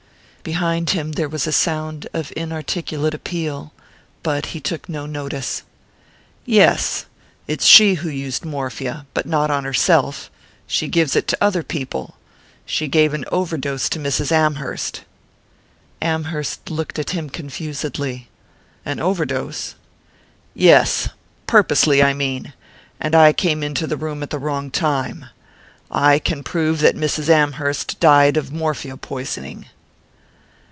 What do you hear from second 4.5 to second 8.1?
took no notice. "Yes. It's she who